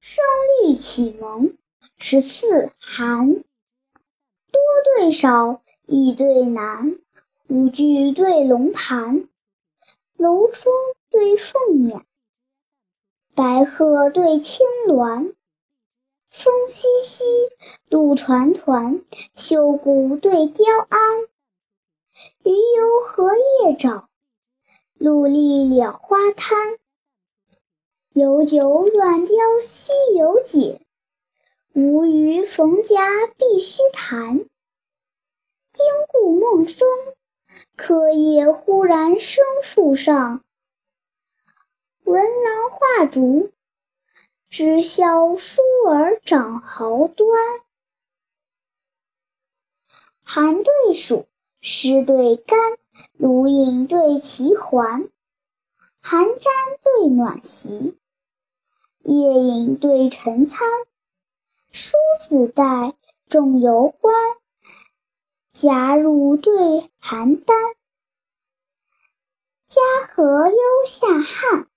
[0.00, 0.24] 声
[0.64, 1.58] 律启蒙
[1.98, 4.62] 十四寒，多
[4.96, 6.98] 对少，易对难。
[7.48, 9.28] 五句对龙盘，
[10.16, 10.74] 楼窗
[11.10, 12.06] 对凤眼，
[13.34, 15.34] 白鹤对青鸾。
[16.30, 17.22] 风淅淅，
[17.90, 19.04] 露团团，
[19.34, 21.22] 秋谷对雕鞍。
[22.42, 24.06] 鱼游荷叶沼，
[24.94, 26.79] 陆离鸟花滩。
[28.12, 30.80] 有酒乱雕西游解，
[31.72, 32.98] 无鱼逢甲
[33.38, 34.38] 必须弹。
[34.38, 36.88] 丁固孟松，
[37.76, 40.42] 柯叶忽然生树上。
[42.02, 43.52] 闻郎画竹，
[44.48, 47.28] 知晓疏儿长毫端。
[50.24, 51.28] 寒对暑，
[51.60, 52.58] 湿对干，
[53.12, 55.08] 炉影对奇环。
[56.02, 56.40] 寒毡
[56.82, 57.99] 对暖席。
[59.02, 60.68] 夜饮对晨餐，
[61.70, 62.94] 梳子带
[63.28, 64.14] 仲由观，
[65.52, 66.52] 夹襦对
[67.00, 67.54] 邯郸。
[69.68, 69.80] 嘉
[70.14, 71.68] 禾忧夏汉，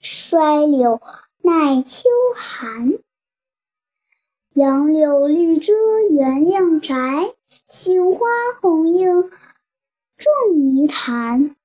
[0.00, 1.00] 衰柳
[1.40, 2.98] 耐秋寒。
[4.52, 5.72] 杨柳绿遮
[6.10, 7.34] 原酿宅，
[7.68, 8.26] 杏花
[8.60, 9.30] 红映
[10.18, 11.56] 仲尼潭。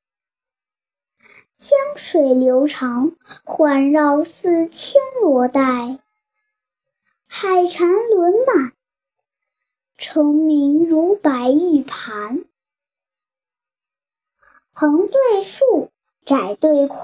[1.59, 3.13] 江水流长，
[3.43, 5.97] 环绕似青罗带；
[7.25, 8.73] 海蟾轮满，
[9.97, 12.45] 澄明如白玉盘。
[14.71, 15.89] 横对竖，
[16.25, 17.03] 窄对宽，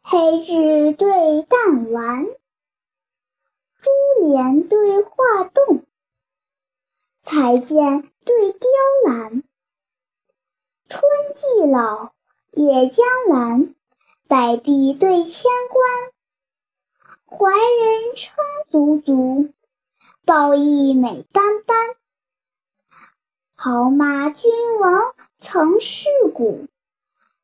[0.00, 3.90] 黑纸对淡蓝，珠
[4.26, 5.84] 帘对画栋，
[7.20, 8.70] 彩笺对雕
[9.06, 9.42] 栏。
[10.88, 11.02] 春
[11.34, 12.15] 既老。
[12.58, 13.74] 野江南，
[14.28, 16.12] 百璧对千关。
[17.26, 18.34] 怀人称
[18.66, 19.52] 足足，
[20.24, 21.96] 抱义美斑斑。
[23.54, 24.50] 好马君
[24.80, 26.66] 王曾是古，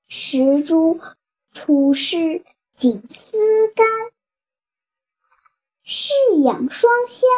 [0.09, 0.99] 石柱
[1.53, 2.43] 出世
[2.75, 3.87] 锦丝干。
[5.85, 7.29] 士养双仙，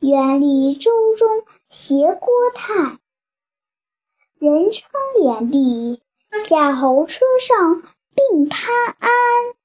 [0.00, 2.98] 园里舟中携郭泰。
[4.40, 6.02] 人称连璧。
[6.48, 7.82] 小猴车上
[8.14, 9.57] 病瘫安。